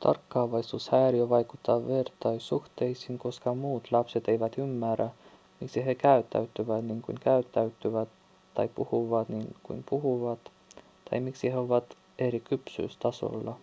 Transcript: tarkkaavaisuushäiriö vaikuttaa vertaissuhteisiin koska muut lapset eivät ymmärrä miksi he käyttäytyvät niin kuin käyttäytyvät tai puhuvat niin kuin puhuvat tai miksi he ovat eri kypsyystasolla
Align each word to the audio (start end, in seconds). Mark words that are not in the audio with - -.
tarkkaavaisuushäiriö 0.00 1.28
vaikuttaa 1.28 1.86
vertaissuhteisiin 1.88 3.18
koska 3.18 3.54
muut 3.54 3.92
lapset 3.92 4.28
eivät 4.28 4.58
ymmärrä 4.58 5.10
miksi 5.60 5.86
he 5.86 5.94
käyttäytyvät 5.94 6.84
niin 6.84 7.02
kuin 7.02 7.20
käyttäytyvät 7.20 8.08
tai 8.54 8.68
puhuvat 8.68 9.28
niin 9.28 9.56
kuin 9.62 9.84
puhuvat 9.90 10.38
tai 11.10 11.20
miksi 11.20 11.50
he 11.52 11.56
ovat 11.58 11.96
eri 12.18 12.40
kypsyystasolla 12.40 13.58